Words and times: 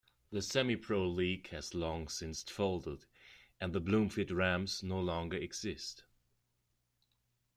The 0.31 0.39
semipro 0.39 1.07
league 1.15 1.49
has 1.49 1.75
long 1.75 2.07
since 2.07 2.41
folded, 2.41 3.05
and 3.59 3.71
the 3.71 3.79
Bloomfield 3.79 4.31
Rams 4.31 4.81
no 4.81 4.99
longer 4.99 5.37
exist. 5.37 6.05